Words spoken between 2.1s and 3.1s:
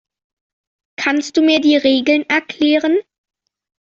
erklären?